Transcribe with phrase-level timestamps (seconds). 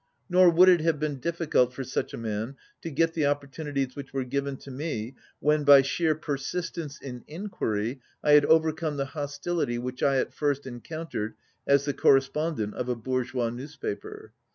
[0.29, 4.11] Nor would it have been difficult for such a man to get the opportunities which
[4.13, 9.05] were given to me when, by sheer persistence in enquiry, I had over come the
[9.05, 11.35] hostility which I at first encountered
[11.67, 14.33] as the correspondent of a "bourgeois" newspaper.